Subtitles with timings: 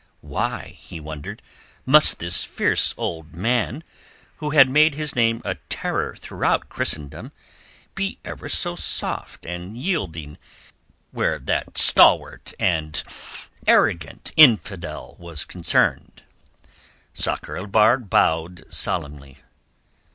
[0.25, 1.43] Why, he wondered,
[1.85, 3.83] must this fierce old man,
[4.37, 7.31] who had made his name a terror throughout Christendom,
[7.93, 10.39] be ever so soft and yielding
[11.11, 13.03] where that stalwart and
[13.67, 16.23] arrogant infidel was concerned?
[17.13, 19.37] Sakr el Bahr bowed solemnly.